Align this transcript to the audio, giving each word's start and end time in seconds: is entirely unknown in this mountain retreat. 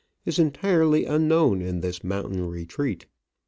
is 0.25 0.39
entirely 0.39 1.05
unknown 1.05 1.61
in 1.61 1.81
this 1.81 2.03
mountain 2.03 2.47
retreat. 2.47 3.05